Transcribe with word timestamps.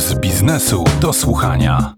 z 0.00 0.14
biznesu 0.14 0.84
do 1.00 1.12
słuchania. 1.12 1.92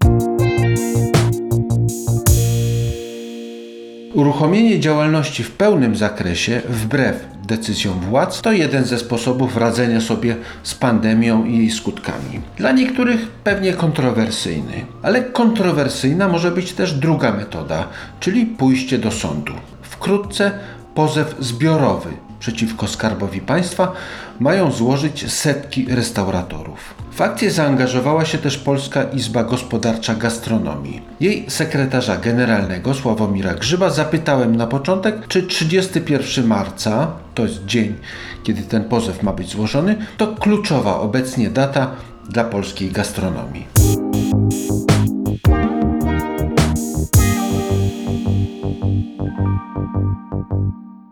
Uruchomienie 4.13 4.79
działalności 4.79 5.43
w 5.43 5.51
pełnym 5.51 5.95
zakresie, 5.95 6.61
wbrew 6.69 7.27
decyzjom 7.47 7.99
władz, 7.99 8.41
to 8.41 8.51
jeden 8.51 8.85
ze 8.85 8.99
sposobów 8.99 9.57
radzenia 9.57 10.01
sobie 10.01 10.35
z 10.63 10.75
pandemią 10.75 11.45
i 11.45 11.57
jej 11.57 11.71
skutkami. 11.71 12.41
Dla 12.57 12.71
niektórych 12.71 13.27
pewnie 13.43 13.73
kontrowersyjny, 13.73 14.85
ale 15.01 15.21
kontrowersyjna 15.21 16.27
może 16.27 16.51
być 16.51 16.73
też 16.73 16.93
druga 16.93 17.31
metoda, 17.31 17.87
czyli 18.19 18.45
pójście 18.45 18.97
do 18.97 19.11
sądu. 19.11 19.53
Wkrótce 19.81 20.51
pozew 20.95 21.35
zbiorowy 21.39 22.09
przeciwko 22.43 22.87
Skarbowi 22.87 23.41
Państwa 23.41 23.91
mają 24.39 24.71
złożyć 24.71 25.31
setki 25.31 25.85
restauratorów. 25.89 26.95
W 27.11 27.21
akcję 27.21 27.51
zaangażowała 27.51 28.25
się 28.25 28.37
też 28.37 28.57
Polska 28.57 29.03
Izba 29.03 29.43
Gospodarcza 29.43 30.15
Gastronomii. 30.15 31.01
Jej 31.19 31.45
sekretarza 31.49 32.17
generalnego 32.17 32.93
Sławomira 32.93 33.53
Grzyba 33.53 33.89
zapytałem 33.89 34.55
na 34.55 34.67
początek, 34.67 35.27
czy 35.27 35.43
31 35.43 36.47
marca, 36.47 37.11
to 37.35 37.43
jest 37.43 37.65
dzień, 37.65 37.95
kiedy 38.43 38.61
ten 38.61 38.83
pozew 38.83 39.23
ma 39.23 39.33
być 39.33 39.49
złożony, 39.49 39.95
to 40.17 40.27
kluczowa 40.27 40.99
obecnie 40.99 41.49
data 41.49 41.91
dla 42.29 42.43
polskiej 42.43 42.91
gastronomii. 42.91 43.82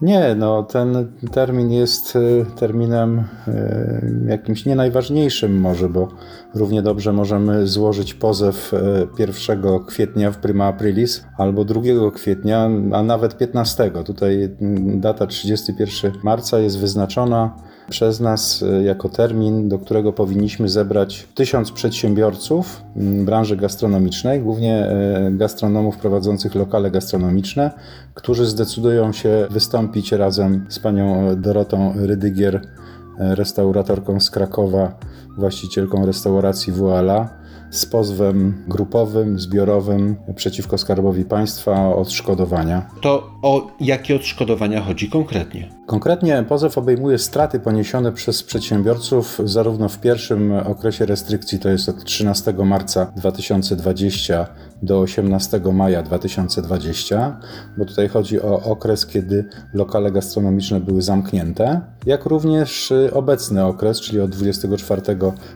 Nie, 0.02 0.36
no 0.36 0.64
ten 0.64 1.12
termin 1.32 1.72
jest 1.72 2.16
y, 2.16 2.46
terminem 2.56 3.20
y, 3.20 4.30
jakimś 4.30 4.66
nie 4.66 4.76
najważniejszym 4.76 5.60
może, 5.60 5.90
bo 5.90 6.08
równie 6.56 6.82
dobrze 6.82 7.14
możemy 7.14 7.68
złożyć 7.68 8.14
pozew 8.14 8.72
1 9.20 9.66
y, 9.66 9.80
kwietnia 9.88 10.32
w 10.32 10.38
prima 10.38 10.66
aprilis 10.66 11.26
albo 11.38 11.66
2 11.66 11.82
kwietnia, 12.14 12.70
a 12.92 13.04
nawet 13.04 13.38
15. 13.38 13.92
Tutaj 14.06 14.50
data 14.96 15.28
31 15.28 16.12
marca 16.24 16.60
jest 16.60 16.80
wyznaczona 16.80 17.56
przez 17.92 18.20
nas 18.20 18.64
e, 18.64 18.84
jako 18.84 19.10
termin, 19.10 19.70
do 19.70 19.80
którego 19.80 20.14
powinniśmy 20.14 20.70
zebrać 20.70 21.28
tysiąc 21.36 21.72
przedsiębiorców 21.72 22.82
branży 23.26 23.58
gastronomicznej, 23.58 24.42
głównie 24.42 24.76
e, 24.76 25.32
gastronomów 25.32 25.98
prowadzących 25.98 26.56
lokale 26.56 26.92
gastronomiczne, 26.92 27.72
którzy 28.14 28.46
zdecydują 28.46 29.14
się 29.14 29.48
wystąpić 29.50 30.12
razem 30.12 30.66
z 30.70 30.80
panią 30.80 31.36
Dorotą 31.42 31.94
Rydygier, 31.96 32.56
e, 32.56 33.36
restauratorką 33.36 34.20
z 34.20 34.30
Krakowa, 34.30 35.00
właścicielką 35.38 36.06
restauracji 36.06 36.74
Voila 36.74 37.42
z 37.72 37.86
pozwem 37.86 38.64
grupowym, 38.68 39.40
zbiorowym 39.40 40.16
przeciwko 40.36 40.78
Skarbowi 40.78 41.26
Państwa 41.26 41.88
o 41.88 41.98
odszkodowania. 41.98 42.90
To 43.02 43.32
o 43.42 43.68
jakie 43.80 44.16
odszkodowania 44.16 44.82
chodzi 44.82 45.10
konkretnie? 45.10 45.81
Konkretnie 45.92 46.44
pozew 46.50 46.78
obejmuje 46.78 47.18
straty 47.18 47.60
poniesione 47.60 48.12
przez 48.12 48.44
przedsiębiorców 48.44 49.42
zarówno 49.46 49.90
w 49.90 50.00
pierwszym 50.00 50.52
okresie 50.52 51.06
restrykcji, 51.06 51.60
to 51.60 51.70
jest 51.70 51.90
od 51.90 52.04
13 52.04 52.54
marca 52.54 53.06
2020 53.16 54.48
do 54.82 55.00
18 55.00 55.62
maja 55.74 56.04
2020, 56.04 57.40
bo 57.78 57.86
tutaj 57.86 58.08
chodzi 58.08 58.42
o 58.42 58.64
okres, 58.64 59.06
kiedy 59.06 59.46
lokale 59.74 60.12
gastronomiczne 60.12 60.80
były 60.80 61.02
zamknięte, 61.02 61.82
jak 62.06 62.26
również 62.26 62.94
obecny 63.14 63.66
okres, 63.66 64.02
czyli 64.02 64.20
od 64.20 64.30
24 64.32 65.02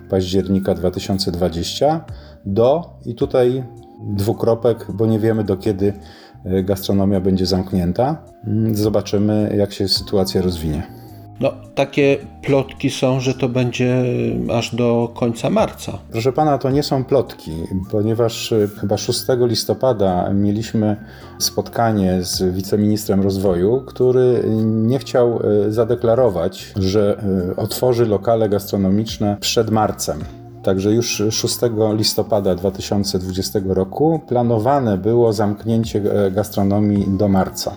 października 0.10 0.74
2020 0.74 2.06
do 2.46 3.00
i 3.06 3.16
tutaj 3.16 3.64
dwukropek, 4.00 4.86
bo 4.94 5.06
nie 5.06 5.20
wiemy 5.20 5.44
do 5.44 5.58
kiedy 5.58 5.94
gastronomia 6.64 7.22
będzie 7.22 7.46
zamknięta. 7.46 8.18
Mm, 8.48 8.76
zobaczymy, 8.76 9.56
jak 9.58 9.74
się 9.74 9.88
sytuacja 9.88 10.42
rozwinie. 10.42 10.84
No, 11.40 11.54
takie 11.76 12.18
plotki 12.42 12.90
są, 12.90 13.20
że 13.20 13.34
to 13.34 13.50
będzie 13.50 14.04
aż 14.54 14.76
do 14.76 15.12
końca 15.16 15.50
marca. 15.50 15.98
Proszę 16.12 16.34
pana, 16.34 16.58
to 16.58 16.70
nie 16.70 16.84
są 16.84 17.04
plotki, 17.04 17.52
ponieważ 17.92 18.52
e, 18.52 18.68
chyba 18.82 18.98
6 18.98 19.26
listopada 19.40 20.34
mieliśmy 20.34 20.96
spotkanie 21.40 22.24
z 22.24 22.56
wiceministrem 22.56 23.22
rozwoju, 23.22 23.82
który 23.88 24.44
nie 24.66 25.00
chciał 25.00 25.40
zadeklarować, 25.70 26.74
że 26.76 27.24
otworzy 27.58 28.06
lokale 28.06 28.50
gastronomiczne 28.50 29.38
przed 29.40 29.72
marcem. 29.72 30.20
Także 30.66 30.92
już 30.92 31.24
6 31.32 31.58
listopada 31.98 32.56
2020 32.56 33.60
roku 33.66 34.22
planowane 34.28 34.98
było 34.98 35.34
zamknięcie 35.34 36.02
e, 36.26 36.32
gastronomii 36.32 37.06
do 37.08 37.28
marca. 37.28 37.76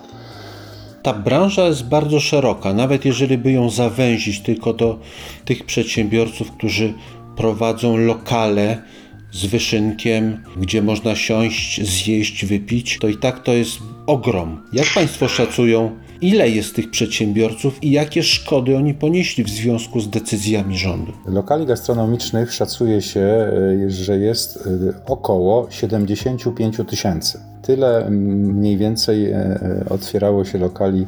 Ta 1.03 1.13
branża 1.13 1.65
jest 1.67 1.83
bardzo 1.83 2.19
szeroka, 2.19 2.73
nawet 2.73 3.05
jeżeli 3.05 3.37
by 3.37 3.51
ją 3.51 3.69
zawęzić 3.69 4.39
tylko 4.41 4.73
do 4.73 4.99
tych 5.45 5.65
przedsiębiorców, 5.65 6.51
którzy 6.51 6.93
prowadzą 7.35 7.97
lokale 7.97 8.81
z 9.31 9.45
wyszynkiem, 9.45 10.43
gdzie 10.57 10.81
można 10.81 11.15
siąść, 11.15 11.87
zjeść, 11.87 12.45
wypić, 12.45 12.97
to 13.01 13.07
i 13.07 13.17
tak 13.17 13.43
to 13.43 13.53
jest 13.53 13.79
ogrom. 14.05 14.61
Jak 14.73 14.87
Państwo 14.95 15.27
szacują, 15.27 15.91
ile 16.21 16.49
jest 16.49 16.75
tych 16.75 16.91
przedsiębiorców 16.91 17.83
i 17.83 17.91
jakie 17.91 18.23
szkody 18.23 18.77
oni 18.77 18.93
ponieśli 18.93 19.43
w 19.43 19.49
związku 19.49 19.99
z 19.99 20.09
decyzjami 20.09 20.77
rządu? 20.77 21.11
Lokali 21.25 21.65
gastronomicznych 21.65 22.53
szacuje 22.53 23.01
się, 23.01 23.19
e, 23.19 23.89
że 23.89 24.17
jest 24.17 24.57
e, 24.57 25.05
około 25.05 25.67
75 25.71 26.77
tysięcy. 26.87 27.39
Tyle 27.61 28.09
mniej 28.09 28.77
więcej 28.77 29.31
e, 29.31 29.85
otwierało 29.89 30.45
się 30.45 30.57
lokali 30.57 31.05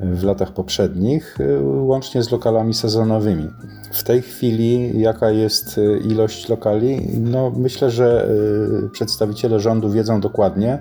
w 0.00 0.24
latach 0.24 0.52
poprzednich, 0.52 1.38
łącznie 1.62 2.22
z 2.22 2.30
lokalami 2.30 2.74
sezonowymi. 2.74 3.48
W 3.92 4.02
tej 4.02 4.22
chwili 4.22 5.00
jaka 5.00 5.30
jest 5.30 5.80
ilość 6.04 6.48
lokali? 6.48 7.08
No, 7.20 7.52
myślę, 7.56 7.90
że 7.90 8.28
przedstawiciele 8.92 9.60
rządu 9.60 9.90
wiedzą 9.90 10.20
dokładnie. 10.20 10.78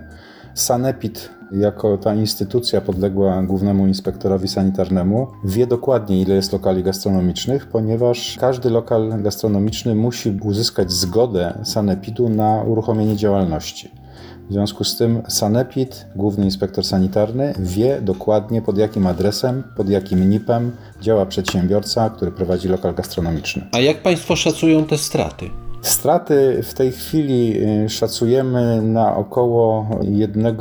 Sanepid 0.54 1.30
jako 1.52 1.98
ta 1.98 2.16
instytucja 2.16 2.82
podległa 2.82 3.44
głównemu 3.44 3.88
inspektorowi 3.88 4.48
sanitarnemu, 4.48 5.28
wie 5.46 5.68
dokładnie, 5.68 6.22
ile 6.22 6.36
jest 6.36 6.54
lokali 6.54 6.84
gastronomicznych, 6.84 7.68
ponieważ 7.68 8.38
każdy 8.40 8.70
lokal 8.70 9.22
gastronomiczny 9.22 9.96
musi 9.96 10.40
uzyskać 10.44 10.92
zgodę 10.92 11.60
sanepidu 11.64 12.30
na 12.30 12.64
uruchomienie 12.64 13.16
działalności. 13.16 13.92
W 14.50 14.54
związku 14.54 14.84
z 14.84 14.98
tym 14.98 15.22
Sanepid, 15.28 16.06
główny 16.16 16.46
inspektor 16.46 16.86
sanitarny, 16.86 17.54
wie 17.60 18.02
dokładnie 18.02 18.62
pod 18.62 18.78
jakim 18.78 19.08
adresem, 19.08 19.64
pod 19.76 19.90
jakim 19.90 20.30
NIP-em 20.30 20.72
działa 21.02 21.26
przedsiębiorca, 21.26 22.10
który 22.10 22.32
prowadzi 22.32 22.68
lokal 22.68 22.94
gastronomiczny. 22.96 23.68
A 23.72 23.80
jak 23.80 24.02
Państwo 24.02 24.36
szacują 24.36 24.86
te 24.86 24.98
straty? 24.98 25.50
Straty 25.82 26.64
w 26.64 26.74
tej 26.74 26.92
chwili 26.92 27.64
y, 27.86 27.90
szacujemy 27.90 28.82
na 28.82 29.16
około 29.16 29.90
1 30.02 30.58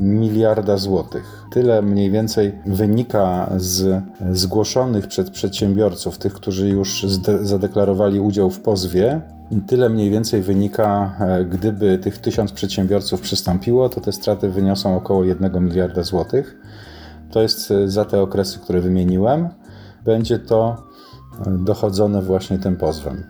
miliarda 0.00 0.76
złotych. 0.76 1.44
Tyle 1.52 1.82
mniej 1.82 2.10
więcej 2.10 2.52
wynika 2.66 3.50
z 3.56 4.02
zgłoszonych 4.32 5.06
przed 5.06 5.30
przedsiębiorców, 5.30 6.18
tych, 6.18 6.32
którzy 6.32 6.68
już 6.68 7.06
zadeklarowali 7.42 8.20
udział 8.20 8.50
w 8.50 8.60
pozwie. 8.60 9.20
Tyle 9.66 9.88
mniej 9.88 10.10
więcej 10.10 10.42
wynika, 10.42 11.16
e, 11.20 11.44
gdyby 11.44 11.98
tych 11.98 12.18
tysiąc 12.18 12.52
przedsiębiorców 12.52 13.20
przystąpiło, 13.20 13.88
to 13.88 14.00
te 14.00 14.12
straty 14.12 14.48
wyniosą 14.48 14.96
około 14.96 15.24
1 15.24 15.64
miliarda 15.64 16.02
złotych. 16.02 16.60
To 17.30 17.42
jest 17.42 17.70
e, 17.70 17.88
za 17.88 18.04
te 18.04 18.20
okresy, 18.20 18.58
które 18.58 18.80
wymieniłem. 18.80 19.48
Będzie 20.04 20.38
to 20.38 20.76
e, 21.46 21.50
dochodzone 21.50 22.22
właśnie 22.22 22.58
tym 22.58 22.76
pozwem. 22.76 23.24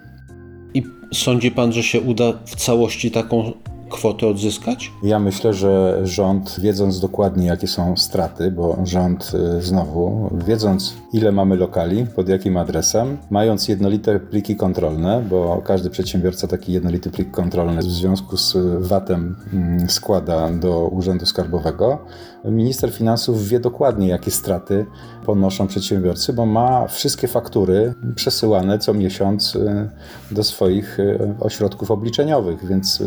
I 0.75 0.83
sądzi 1.15 1.51
pan, 1.51 1.73
że 1.73 1.83
się 1.83 2.01
uda 2.01 2.33
w 2.47 2.57
całości 2.57 3.11
taką 3.11 3.53
kwotę 3.91 4.27
odzyskać? 4.27 4.93
Ja 5.03 5.19
myślę, 5.19 5.55
że 5.55 6.01
rząd, 6.03 6.57
wiedząc 6.61 7.01
dokładnie, 7.01 7.47
jakie 7.47 7.67
są 7.67 7.97
straty, 7.97 8.51
bo 8.51 8.77
rząd 8.85 9.33
y, 9.59 9.63
znowu, 9.63 10.31
wiedząc, 10.47 10.95
ile 11.13 11.33
mamy 11.33 11.57
lokali, 11.57 12.07
pod 12.07 12.29
jakim 12.29 12.57
adresem, 12.57 13.19
mając 13.31 13.69
jednolite 13.69 14.21
pliki 14.21 14.57
kontrolne, 14.57 15.23
bo 15.31 15.63
każdy 15.65 15.91
przedsiębiorca 15.91 16.47
taki 16.47 16.73
jednolity 16.73 17.11
plik 17.11 17.31
kontrolny 17.31 17.81
w 17.81 17.85
związku 17.85 18.37
z 18.37 18.57
VAT-em 18.79 19.37
mm, 19.53 19.91
składa 19.91 20.51
do 20.51 20.89
Urzędu 20.89 21.27
Skarbowego, 21.27 21.99
minister 22.45 22.93
finansów 22.93 23.49
wie 23.49 23.61
dokładnie, 23.61 24.09
jakie 24.09 24.31
straty 24.31 24.87
ponoszą 25.27 25.67
przedsiębiorcy, 25.67 26.33
bo 26.33 26.47
ma 26.47 26.87
wszystkie 26.87 27.29
faktury 27.29 27.95
przesyłane 28.15 28.79
co 28.79 28.95
miesiąc 28.95 29.57
y, 29.57 29.91
do 30.31 30.45
swoich 30.45 30.99
y, 31.01 31.35
ośrodków 31.41 31.91
obliczeniowych, 31.91 32.67
więc 32.67 33.03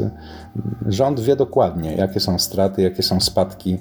rząd 0.86 1.20
wie 1.20 1.36
dokładnie, 1.36 1.96
jakie 1.96 2.20
są 2.20 2.40
straty, 2.40 2.82
jakie 2.82 3.04
są 3.04 3.20
spadki 3.20 3.80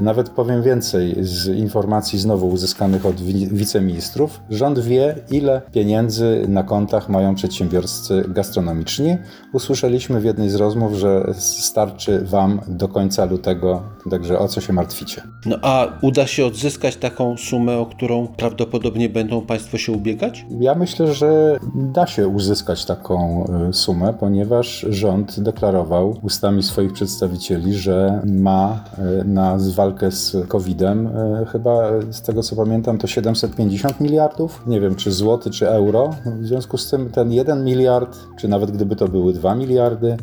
Nawet 0.00 0.28
powiem 0.30 0.62
więcej 0.62 1.16
z 1.20 1.46
informacji 1.46 2.18
znowu 2.18 2.48
uzyskanych 2.48 3.06
od 3.06 3.20
wi- 3.20 3.48
wiceministrów. 3.52 4.40
Rząd 4.50 4.78
wie, 4.78 5.14
ile 5.30 5.62
pieniędzy 5.72 6.44
na 6.48 6.62
kontach 6.62 7.08
mają 7.08 7.34
przedsiębiorcy 7.34 8.24
gastronomiczni. 8.28 9.16
Usłyszeliśmy 9.52 10.20
w 10.20 10.24
jednej 10.24 10.50
z 10.50 10.54
rozmów, 10.54 10.92
że 10.94 11.32
starczy 11.38 12.20
Wam 12.24 12.60
do 12.68 12.88
końca 12.88 13.24
lutego, 13.24 13.82
także 14.10 14.38
o 14.38 14.48
co 14.48 14.60
się 14.60 14.72
martwicie? 14.72 15.22
No 15.46 15.56
a 15.62 15.86
uda 16.02 16.26
się 16.26 16.46
odzyskać 16.46 16.96
taką 16.96 17.36
sumę, 17.36 17.78
o 17.78 17.86
którą 17.86 18.26
prawdopodobnie 18.26 19.08
będą 19.08 19.40
Państwo 19.40 19.78
się 19.78 19.92
ubiegać? 19.92 20.46
Ja 20.60 20.74
myślę, 20.74 21.14
że 21.14 21.58
da 21.74 22.06
się 22.06 22.28
uzyskać 22.28 22.84
taką 22.84 23.44
y, 23.70 23.72
sumę, 23.72 24.14
ponieważ 24.20 24.86
rząd 24.90 25.40
deklarował 25.40 26.16
ustami 26.22 26.62
swoich 26.62 26.92
przedstawicieli, 26.92 27.74
że 27.74 28.22
ma 28.26 28.84
y, 29.20 29.24
na 29.60 29.74
walkę 29.74 30.10
z 30.10 30.36
COVID-em 30.48 31.06
y, 31.06 31.46
chyba 31.52 31.90
y, 31.92 32.12
z 32.12 32.22
tego 32.22 32.42
co 32.42 32.56
pamiętam 32.56 32.98
to 32.98 33.06
750 33.06 34.00
miliardów, 34.00 34.62
nie 34.66 34.80
wiem 34.80 34.94
czy 34.94 35.12
złoty 35.12 35.50
czy 35.50 35.68
euro. 35.68 36.10
W 36.40 36.46
związku 36.46 36.78
z 36.78 36.90
tym 36.90 37.10
ten 37.10 37.32
1 37.32 37.64
miliard, 37.64 38.18
czy 38.40 38.48
nawet 38.48 38.70
gdyby 38.70 38.96
to 38.96 39.08
były 39.08 39.32
2 39.32 39.54
miliardy, 39.54 40.16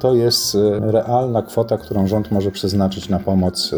to 0.00 0.14
jest 0.14 0.54
y, 0.54 0.58
realna 0.80 1.42
kwota, 1.42 1.78
którą 1.78 2.06
rząd 2.06 2.30
może 2.30 2.50
przeznaczyć 2.50 3.08
na 3.08 3.18
pomoc 3.18 3.74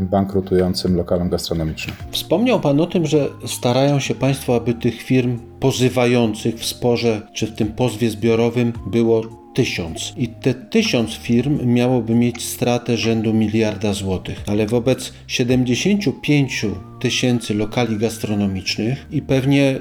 bankrutującym 0.00 0.96
lokalom 0.96 1.28
gastronomicznym. 1.28 1.96
Wspomniał 2.10 2.60
Pan 2.60 2.80
o 2.80 2.86
tym, 2.86 3.06
że 3.06 3.28
starają 3.46 4.00
się 4.00 4.14
Państwo, 4.14 4.56
aby 4.56 4.74
tych 4.74 5.02
firm 5.02 5.38
pozywających 5.60 6.54
w 6.54 6.64
sporze 6.64 7.22
czy 7.32 7.46
w 7.46 7.54
tym 7.54 7.72
pozwie 7.72 8.10
zbiorowym 8.10 8.72
było 8.86 9.43
tysiąc. 9.54 10.12
I 10.16 10.28
te 10.28 10.54
tysiąc 10.54 11.14
firm 11.14 11.66
miałoby 11.66 12.14
mieć 12.14 12.44
stratę 12.44 12.96
rzędu 12.96 13.34
miliarda 13.34 13.92
złotych. 13.92 14.42
Ale 14.46 14.66
wobec 14.66 15.12
75 15.26 16.66
tysięcy 17.00 17.54
lokali 17.54 17.96
gastronomicznych 17.96 19.06
i 19.10 19.22
pewnie 19.22 19.76
y, 19.76 19.80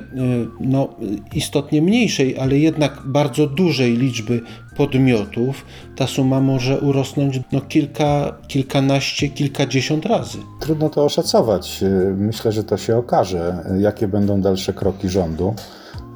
no, 0.60 0.90
istotnie 1.36 1.82
mniejszej, 1.82 2.38
ale 2.38 2.58
jednak 2.58 3.02
bardzo 3.06 3.48
dużej 3.48 3.98
liczby 3.98 4.42
podmiotów, 4.78 5.66
ta 5.96 6.08
suma 6.08 6.42
może 6.42 6.80
urosnąć 6.80 7.40
no, 7.52 7.62
kilka, 7.62 8.38
kilkanaście, 8.48 9.30
kilkadziesiąt 9.30 10.06
razy. 10.06 10.38
Trudno 10.60 10.90
to 10.90 11.04
oszacować. 11.04 11.84
Myślę, 12.18 12.52
że 12.52 12.64
to 12.64 12.78
się 12.78 12.98
okaże, 12.98 13.64
jakie 13.80 14.08
będą 14.08 14.42
dalsze 14.42 14.74
kroki 14.74 15.10
rządu. 15.10 15.56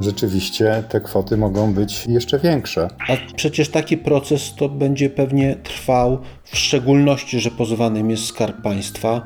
Rzeczywiście 0.02 0.84
te 0.90 1.02
kwoty 1.02 1.38
mogą 1.38 1.74
być 1.74 2.06
jeszcze 2.08 2.40
większe. 2.40 2.88
A 3.08 3.34
przecież 3.36 3.70
taki 3.70 3.98
proces 3.98 4.54
to 4.58 4.70
będzie 4.70 5.10
pewnie 5.10 5.56
trwał, 5.56 6.18
w 6.44 6.58
szczególności, 6.58 7.40
że 7.40 7.52
pozwanym 7.52 8.10
jest 8.10 8.26
Skarb 8.26 8.62
Państwa, 8.62 9.22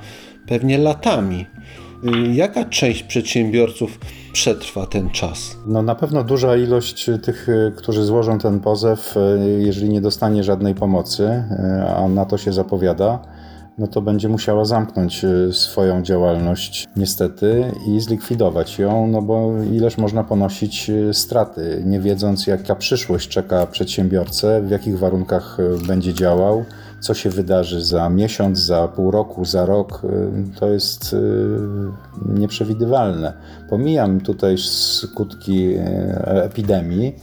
pewnie 0.48 0.78
latami. 0.78 1.46
Y, 2.04 2.34
Jaka 2.34 2.66
część 2.66 3.04
przedsiębiorców 3.04 4.00
przetrwa 4.34 4.86
ten 4.86 5.10
czas? 5.10 5.58
No 5.68 5.82
na 5.82 5.96
pewno 5.96 6.24
duża 6.24 6.56
ilość 6.56 7.10
tych, 7.24 7.50
y, 7.50 7.74
którzy 7.78 8.04
złożą 8.04 8.40
ten 8.40 8.60
pozew, 8.60 9.18
y, 9.18 9.62
jeżeli 9.62 9.90
nie 9.90 10.02
dostanie 10.02 10.44
żadnej 10.44 10.76
pomocy, 10.76 11.24
y, 11.24 11.90
a 11.98 12.08
na 12.08 12.26
to 12.26 12.38
się 12.38 12.54
zapowiada, 12.54 13.20
no 13.78 13.88
to 13.88 14.02
będzie 14.02 14.30
musiała 14.30 14.66
zamknąć 14.66 15.24
y, 15.24 15.54
swoją 15.54 16.02
działalność 16.02 16.90
niestety 16.96 17.72
i 17.88 18.00
zlikwidować 18.00 18.80
ją, 18.80 19.08
no 19.08 19.22
bo 19.22 19.52
ileż 19.72 19.98
można 19.98 20.24
ponosić 20.24 20.90
y, 20.90 21.14
straty, 21.14 21.84
nie 21.86 22.00
wiedząc 22.00 22.48
jaka 22.48 22.76
przyszłość 22.76 23.30
czeka 23.30 23.68
przedsiębiorcę, 23.68 24.62
w 24.62 24.70
jakich 24.70 25.00
warunkach 25.00 25.58
y, 25.60 25.88
będzie 25.88 26.14
działał, 26.14 26.66
co 27.00 27.14
się 27.14 27.30
wydarzy 27.30 27.82
za 27.82 28.10
miesiąc, 28.10 28.60
za 28.60 28.88
pół 28.88 29.12
roku, 29.12 29.46
za 29.46 29.66
rok, 29.66 30.02
to 30.60 30.70
jest 30.70 31.16
nieprzewidywalne. 32.26 33.34
Pomijam 33.70 34.22
tutaj 34.22 34.58
skutki 34.58 35.74
epidemii. 36.26 37.16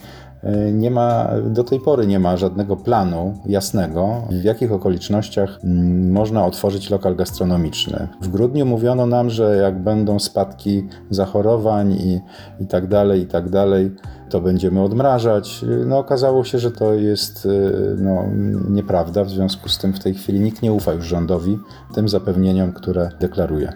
Y, 0.44 0.72
Nie 0.72 0.90
ma, 0.90 1.28
do 1.46 1.64
tej 1.64 1.80
pory 1.80 2.06
nie 2.06 2.18
ma 2.18 2.36
żadnego 2.36 2.76
planu 2.76 3.34
jasnego, 3.46 4.22
w 4.30 4.44
jakich 4.44 4.72
okolicznościach 4.72 5.58
mm, 5.64 6.12
można 6.12 6.46
otworzyć 6.46 6.90
lokal 6.90 7.16
gastronomiczny. 7.16 8.08
W 8.22 8.28
grudniu 8.28 8.66
mówiono 8.66 9.06
nam, 9.06 9.30
że 9.30 9.56
jak 9.56 9.82
będą 9.82 10.18
spadki 10.18 10.88
zachorowań 11.10 11.92
i, 11.92 12.20
i 12.60 12.66
tak 12.66 12.86
dalej, 12.86 13.22
i 13.22 13.26
tak 13.26 13.50
dalej, 13.50 13.90
to 14.30 14.40
będziemy 14.40 14.82
odmrażać. 14.82 15.64
Y, 15.64 15.86
No, 15.86 15.98
okazało 15.98 16.44
się, 16.44 16.58
że 16.58 16.70
to 16.70 16.94
jest 16.94 17.46
y, 17.46 17.96
no, 17.98 18.24
nieprawda, 18.70 19.24
w 19.24 19.30
związku 19.30 19.68
z 19.68 19.78
tym 19.78 19.92
w 19.92 19.98
tej 20.00 20.14
chwili 20.14 20.40
nikt 20.40 20.62
nie 20.62 20.72
ufa 20.72 20.92
już 20.92 21.04
rządowi 21.06 21.58
tym 21.94 22.08
zapewnieniom, 22.08 22.72
które 22.72 23.10
deklaruje. 23.20 23.72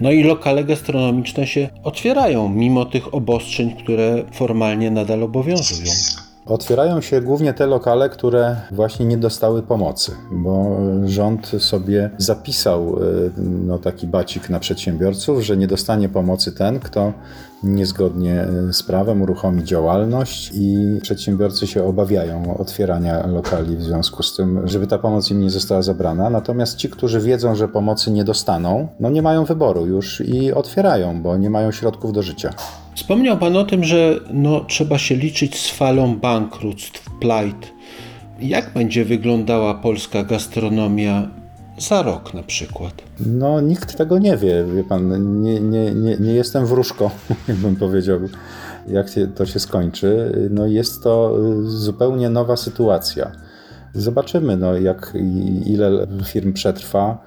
No 0.00 0.10
i 0.10 0.22
lokale 0.22 0.64
gastronomiczne 0.64 1.46
się 1.46 1.68
otwierają, 1.84 2.48
mimo 2.48 2.84
tych 2.84 3.14
obostrzeń, 3.14 3.76
które 3.76 4.24
formalnie 4.32 4.90
nadal 4.90 5.22
obowiązują. 5.22 5.90
Otwierają 6.46 7.00
się 7.00 7.20
głównie 7.20 7.54
te 7.54 7.66
lokale, 7.66 8.08
które 8.08 8.56
właśnie 8.70 9.06
nie 9.06 9.16
dostały 9.16 9.62
pomocy, 9.62 10.12
bo 10.32 10.76
rząd 11.04 11.46
sobie 11.58 12.10
zapisał 12.18 13.02
y, 13.02 13.30
no, 13.66 13.78
taki 13.78 14.06
bacik 14.06 14.50
na 14.50 14.60
przedsiębiorców, 14.60 15.42
że 15.42 15.56
nie 15.56 15.66
dostanie 15.66 16.08
pomocy 16.08 16.52
ten, 16.52 16.80
kto 16.80 17.12
niezgodnie 17.74 18.46
y, 18.68 18.72
z 18.72 18.82
prawem 18.82 19.22
uruchomi 19.22 19.64
działalność 19.64 20.50
i 20.54 20.98
przedsiębiorcy 21.02 21.66
się 21.66 21.84
obawiają 21.84 22.56
otwierania 22.58 23.26
lokali 23.26 23.76
w 23.76 23.82
związku 23.82 24.22
z 24.22 24.36
tym, 24.36 24.68
żeby 24.68 24.86
ta 24.86 24.98
pomoc 24.98 25.30
im 25.30 25.40
nie 25.40 25.50
została 25.50 25.82
zabrana. 25.82 26.30
Natomiast 26.30 26.76
ci, 26.76 26.88
którzy 26.88 27.20
wiedzą, 27.20 27.54
że 27.54 27.68
pomocy 27.68 28.10
nie 28.10 28.24
dostaną, 28.24 28.88
no 29.00 29.10
nie 29.10 29.22
mają 29.22 29.44
wyboru 29.44 29.86
już 29.86 30.20
i 30.20 30.52
otwierają, 30.52 31.22
bo 31.22 31.36
nie 31.36 31.50
mają 31.50 31.72
środków 31.72 32.12
do 32.12 32.22
życia. 32.22 32.54
Wspomniał 32.94 33.38
Pan 33.38 33.56
o 33.56 33.64
tym, 33.64 33.84
że 33.84 34.20
no, 34.30 34.60
trzeba 34.60 34.98
się 34.98 35.16
liczyć 35.16 35.60
z 35.60 35.70
falą 35.70 36.16
bankructw, 36.16 37.10
plajt. 37.20 37.72
Jak 38.40 38.72
będzie 38.72 39.04
wyglądała 39.04 39.74
polska 39.74 40.24
gastronomia 40.24 41.30
za 41.78 42.02
rok 42.02 42.34
na 42.34 42.42
przykład? 42.42 42.92
No, 43.26 43.60
nikt 43.60 43.96
tego 43.96 44.18
nie 44.18 44.36
wie, 44.36 44.64
wie 44.74 44.84
pan. 44.84 45.42
Nie, 45.42 45.60
nie, 45.60 45.94
nie, 45.94 46.16
nie 46.16 46.32
jestem 46.32 46.66
wróżką, 46.66 47.10
bym 47.62 47.76
powiedział, 47.76 48.18
jak 48.88 49.06
to 49.34 49.46
się 49.46 49.60
skończy. 49.60 50.32
No, 50.50 50.66
jest 50.66 51.02
to 51.02 51.38
y, 51.64 51.68
zupełnie 51.70 52.28
nowa 52.28 52.56
sytuacja. 52.56 53.32
Zobaczymy, 53.94 54.56
no, 54.56 54.74
jak, 54.74 55.12
ile 55.66 56.06
firm 56.24 56.52
przetrwa, 56.52 57.18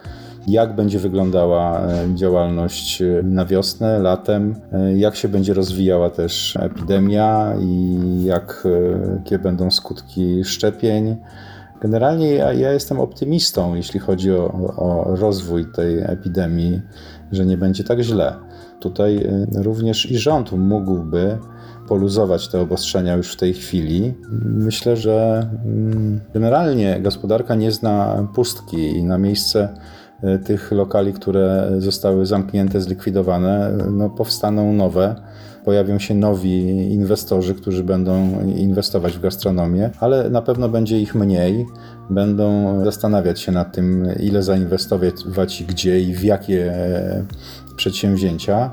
jak 0.47 0.75
będzie 0.75 0.99
wyglądała 0.99 1.81
e, 1.81 2.15
działalność 2.15 3.01
e, 3.01 3.23
na 3.23 3.45
wiosnę, 3.45 3.99
latem, 3.99 4.55
jak 4.95 5.15
się 5.15 5.27
będzie 5.27 5.53
rozwijała 5.53 6.09
też 6.09 6.57
epidemia 6.57 7.53
i 7.61 7.99
jak, 8.23 8.67
jakie 9.15 9.39
będą 9.39 9.71
skutki 9.71 10.43
szczepień. 10.43 11.17
Generalnie 11.81 12.33
ja, 12.33 12.53
ja 12.53 12.71
jestem 12.71 12.99
optymistą, 12.99 13.75
jeśli 13.75 13.99
chodzi 13.99 14.31
o, 14.31 14.53
o 14.77 15.15
rozwój 15.15 15.65
tej 15.71 15.99
epidemii, 15.99 16.81
że 17.31 17.45
nie 17.45 17.57
będzie 17.57 17.83
tak 17.83 17.99
źle. 17.99 18.35
Tutaj 18.79 19.17
y, 19.17 19.63
również 19.63 20.11
i 20.11 20.17
rząd 20.17 20.51
mógłby 20.51 21.37
poluzować 21.87 22.47
te 22.47 22.61
obostrzenia 22.61 23.15
już 23.15 23.33
w 23.33 23.37
tej 23.37 23.53
chwili. 23.53 24.13
Myślę, 24.41 24.97
że 24.97 25.47
mm, 25.65 26.19
generalnie 26.33 26.99
gospodarka 27.01 27.55
nie 27.55 27.71
zna 27.71 28.27
pustki 28.35 28.97
i 28.97 29.03
na 29.03 29.17
miejsce 29.17 29.69
y, 30.23 30.39
tych 30.39 30.71
lokali, 30.71 31.13
które 31.13 31.71
zostały 31.77 32.25
zamknięte, 32.25 32.81
zlikwidowane, 32.81 33.71
no, 33.91 34.09
powstaną 34.09 34.73
nowe 34.73 35.15
pojawią 35.69 35.99
się 35.99 36.13
nowi 36.13 36.57
inwestorzy, 36.93 37.55
którzy 37.55 37.83
będą 37.83 38.41
inwestować 38.55 39.13
w 39.13 39.21
gastronomię, 39.21 39.89
ale 39.99 40.29
na 40.29 40.41
pewno 40.41 40.69
będzie 40.69 40.99
ich 40.99 41.15
mniej. 41.15 41.65
Będą 42.09 42.45
zastanawiać 42.83 43.41
się 43.41 43.51
nad 43.51 43.75
tym, 43.75 44.07
ile 44.19 44.43
zainwestować 44.43 45.61
i 45.61 45.65
gdzie 45.65 46.01
i 46.01 46.13
w 46.13 46.23
jakie 46.23 46.73
e, 46.73 47.25
przedsięwzięcia, 47.75 48.69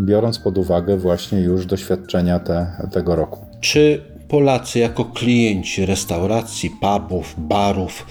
biorąc 0.00 0.38
pod 0.38 0.58
uwagę 0.58 0.96
właśnie 0.96 1.40
już 1.40 1.66
doświadczenia 1.66 2.38
te, 2.38 2.66
tego 2.92 3.16
roku. 3.16 3.46
Czy 3.60 4.02
Polacy 4.28 4.78
jako 4.78 5.04
klienci 5.04 5.86
restauracji, 5.86 6.70
pubów, 6.80 7.34
barów 7.38 8.06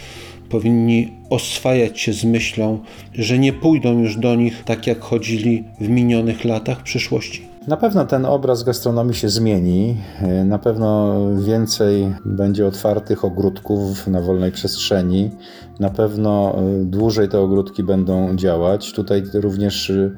powinni 0.49 1.13
oswajać 1.29 1.99
się 1.99 2.13
z 2.13 2.23
myślą, 2.23 2.79
że 3.13 3.39
nie 3.39 3.53
pójdą 3.53 3.99
już 3.99 4.17
do 4.17 4.35
nich 4.35 4.63
tak 4.63 4.87
jak 4.87 4.99
chodzili 4.99 5.63
w 5.81 5.89
minionych 5.89 6.45
latach 6.45 6.79
w 6.79 6.83
przyszłości? 6.83 7.48
Na 7.69 7.77
pewno 7.77 8.05
ten 8.05 8.25
obraz 8.25 8.63
gastronomii 8.63 9.15
się 9.15 9.29
zmieni. 9.29 9.97
Na 10.45 10.59
pewno 10.59 11.17
więcej 11.35 12.15
będzie 12.25 12.67
otwartych 12.67 13.25
ogródków 13.25 14.07
na 14.07 14.21
wolnej 14.21 14.51
przestrzeni. 14.51 15.31
Na 15.79 15.89
pewno 15.89 16.55
e, 16.57 16.85
dłużej 16.85 17.29
te 17.29 17.39
ogródki 17.39 17.83
będą 17.83 18.35
działać. 18.35 18.93
Tutaj 18.93 19.23
również 19.33 19.89
e, 19.89 20.11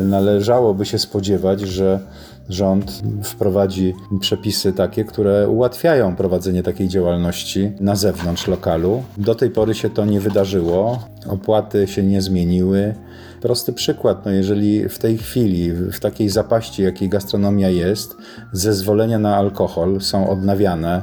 należałoby 0.00 0.86
się 0.86 0.98
spodziewać, 0.98 1.60
że 1.60 2.00
rząd 2.48 3.02
wprowadzi 3.22 3.94
przepisy 4.20 4.72
takie, 4.72 5.04
które 5.04 5.48
ułatwiają 5.48 6.16
prowadzenie 6.16 6.62
takiej 6.62 6.88
działalności 6.88 7.72
na 7.80 7.96
zewnątrz 7.96 8.46
lokalu. 8.46 9.02
Do 9.18 9.34
tej 9.34 9.50
pory 9.50 9.74
się 9.74 9.90
to 9.90 10.04
nie 10.04 10.20
wydarzyło, 10.20 10.98
opłaty 11.28 11.86
się 11.86 12.02
nie 12.02 12.22
zmieniły. 12.22 12.94
Prosty 13.40 13.72
przykład, 13.72 14.24
no 14.24 14.30
jeżeli 14.30 14.88
w 14.88 14.98
tej 14.98 15.18
chwili, 15.18 15.72
w 15.72 16.00
takiej 16.00 16.28
zapaści, 16.28 16.82
jakiej 16.82 17.08
gastronomia 17.08 17.68
jest, 17.68 18.16
zezwolenia 18.52 19.18
na 19.18 19.36
alkohol 19.36 20.00
są 20.00 20.30
odnawiane 20.30 21.02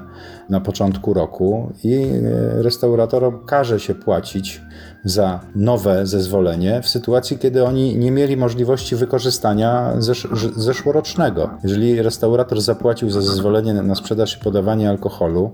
na 0.49 0.59
początku 0.59 1.13
roku 1.13 1.71
i 1.83 1.93
e, 1.95 2.61
restauratorom 2.63 3.45
każe 3.45 3.79
się 3.79 3.95
płacić 3.95 4.61
za 5.03 5.39
nowe 5.55 6.07
zezwolenie 6.07 6.81
w 6.81 6.89
sytuacji, 6.89 7.37
kiedy 7.37 7.63
oni 7.63 7.97
nie 7.97 8.11
mieli 8.11 8.37
możliwości 8.37 8.95
wykorzystania 8.95 9.93
zesz 9.99 10.27
zeszłorocznego. 10.55 11.49
Jeżeli 11.63 12.01
restaurator 12.01 12.61
zapłacił 12.61 13.09
za 13.09 13.21
zezwolenie 13.21 13.73
na 13.73 13.95
sprzedaż 13.95 14.37
i 14.37 14.39
podawanie 14.39 14.89
alkoholu, 14.89 15.51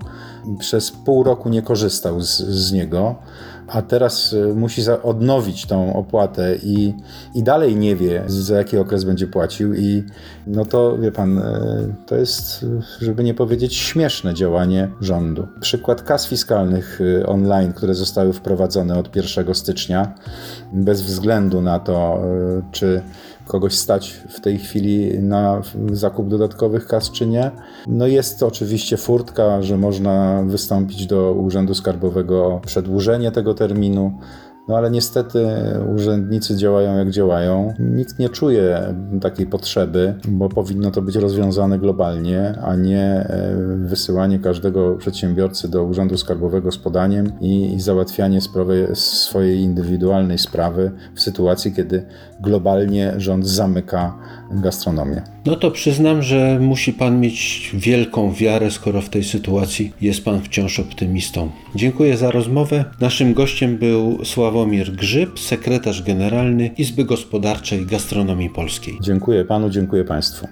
przez 0.58 0.90
pół 0.90 1.22
roku 1.22 1.48
nie 1.48 1.62
korzystał 1.62 2.20
z, 2.20 2.38
z 2.38 2.72
niego, 2.72 3.14
a 3.70 3.82
teraz 3.82 4.32
y, 4.32 4.54
musi 4.54 4.82
odnowić 5.02 5.66
tą 5.66 5.94
opłatę 5.96 6.56
i, 6.62 6.94
i 7.34 7.42
dalej 7.42 7.76
nie 7.76 7.96
wie, 7.96 8.24
za 8.26 8.56
jaki 8.56 8.78
okres 8.78 9.04
będzie 9.04 9.26
płacił 9.26 9.74
i 9.74 10.04
no 10.46 10.64
to 10.64 10.98
wie 10.98 11.12
pan, 11.12 11.38
y, 11.38 11.42
to 12.06 12.16
jest, 12.16 12.66
żeby 13.00 13.24
nie 13.24 13.34
powiedzieć, 13.34 13.76
śmieszne 13.76 14.34
działanie 14.34 14.88
rządu. 15.00 15.48
Przykład 15.60 16.02
kas 16.02 16.26
fiskalnych 16.26 17.00
y, 17.00 17.26
online, 17.26 17.72
które 17.72 17.94
zostały 17.94 18.32
wprowadzone 18.32 18.98
od 18.98 19.16
1 19.16 19.54
stycznia, 19.54 20.14
bez 20.72 21.02
względu 21.02 21.62
na 21.62 21.78
to, 21.78 22.20
czy 22.72 23.02
kogoś 23.50 23.74
stać 23.74 24.10
w 24.10 24.40
tej 24.40 24.58
chwili 24.58 25.18
na 25.18 25.62
zakup 25.92 26.28
dodatkowych 26.28 26.86
kas, 26.86 27.10
czy 27.10 27.26
nie. 27.26 27.50
No 27.86 28.06
jest 28.06 28.38
to 28.38 28.46
oczywiście 28.46 28.96
furtka, 28.96 29.62
że 29.62 29.76
można 29.76 30.42
wystąpić 30.46 31.06
do 31.06 31.32
Urzędu 31.32 31.74
Skarbowego 31.74 32.46
o 32.46 32.60
przedłużenie 32.60 33.32
tego 33.32 33.54
terminu. 33.54 34.18
No 34.68 34.76
ale 34.76 34.90
niestety 34.90 35.46
urzędnicy 35.94 36.56
działają 36.56 36.96
jak 36.96 37.10
działają. 37.10 37.74
Nikt 37.78 38.18
nie 38.18 38.28
czuje 38.28 38.94
takiej 39.20 39.46
potrzeby, 39.46 40.14
bo 40.28 40.48
powinno 40.48 40.90
to 40.90 41.02
być 41.02 41.16
rozwiązane 41.16 41.78
globalnie, 41.78 42.58
a 42.62 42.76
nie 42.76 43.02
e, 43.02 43.56
wysyłanie 43.76 44.38
każdego 44.38 44.94
przedsiębiorcy 44.96 45.68
do 45.68 45.84
Urzędu 45.84 46.16
Skarbowego 46.16 46.72
z 46.72 46.78
podaniem 46.78 47.32
i, 47.40 47.74
i 47.74 47.80
załatwianie 47.80 48.40
sprawy, 48.40 48.88
swojej 48.94 49.60
indywidualnej 49.60 50.38
sprawy 50.38 50.92
w 51.14 51.20
sytuacji, 51.20 51.72
kiedy 51.72 52.06
globalnie 52.40 53.14
rząd 53.16 53.46
zamyka 53.46 54.18
gastronomię. 54.50 55.22
No 55.46 55.56
to 55.56 55.70
przyznam, 55.70 56.22
że 56.22 56.58
musi 56.60 56.92
pan 56.92 57.20
mieć 57.20 57.70
wielką 57.74 58.32
wiarę, 58.32 58.70
skoro 58.70 59.02
w 59.02 59.08
tej 59.08 59.24
sytuacji 59.24 59.92
jest 60.00 60.24
pan 60.24 60.40
wciąż 60.40 60.80
optymistą. 60.80 61.50
Dziękuję 61.74 62.16
za 62.16 62.30
rozmowę. 62.30 62.84
Naszym 63.00 63.34
gościem 63.34 63.78
był 63.78 64.24
Sławomir 64.24 64.92
Grzyb, 64.92 65.38
sekretarz 65.38 66.02
generalny 66.02 66.70
Izby 66.78 67.04
Gospodarczej 67.04 67.86
Gastronomii 67.86 68.50
Polskiej. 68.50 68.98
Dziękuję 69.02 69.44
panu, 69.44 69.70
dziękuję 69.70 70.04
państwu. 70.04 70.48